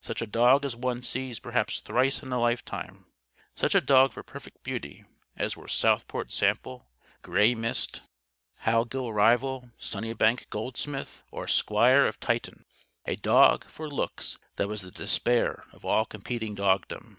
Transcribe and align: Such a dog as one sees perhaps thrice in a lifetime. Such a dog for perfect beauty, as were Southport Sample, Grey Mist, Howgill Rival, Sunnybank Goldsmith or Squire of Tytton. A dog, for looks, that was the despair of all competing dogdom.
Such 0.00 0.22
a 0.22 0.26
dog 0.26 0.64
as 0.64 0.74
one 0.74 1.02
sees 1.02 1.38
perhaps 1.38 1.82
thrice 1.82 2.22
in 2.22 2.32
a 2.32 2.40
lifetime. 2.40 3.04
Such 3.54 3.74
a 3.74 3.82
dog 3.82 4.10
for 4.12 4.22
perfect 4.22 4.62
beauty, 4.62 5.04
as 5.36 5.54
were 5.54 5.68
Southport 5.68 6.32
Sample, 6.32 6.86
Grey 7.20 7.54
Mist, 7.54 8.00
Howgill 8.60 9.12
Rival, 9.12 9.72
Sunnybank 9.78 10.48
Goldsmith 10.48 11.22
or 11.30 11.46
Squire 11.46 12.06
of 12.06 12.18
Tytton. 12.20 12.64
A 13.04 13.16
dog, 13.16 13.64
for 13.66 13.90
looks, 13.90 14.38
that 14.54 14.66
was 14.68 14.80
the 14.80 14.90
despair 14.90 15.64
of 15.74 15.84
all 15.84 16.06
competing 16.06 16.54
dogdom. 16.54 17.18